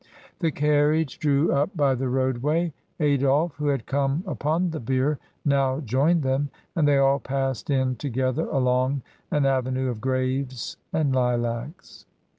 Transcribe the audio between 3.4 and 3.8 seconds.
who